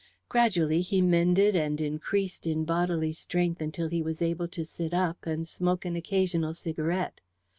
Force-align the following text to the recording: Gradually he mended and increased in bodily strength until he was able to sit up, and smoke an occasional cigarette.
Gradually 0.29 0.81
he 0.81 0.99
mended 0.99 1.55
and 1.55 1.79
increased 1.79 2.47
in 2.47 2.65
bodily 2.65 3.13
strength 3.13 3.61
until 3.61 3.87
he 3.87 4.01
was 4.01 4.19
able 4.19 4.47
to 4.47 4.65
sit 4.65 4.95
up, 4.95 5.27
and 5.27 5.47
smoke 5.47 5.85
an 5.85 5.95
occasional 5.95 6.55
cigarette. 6.55 7.21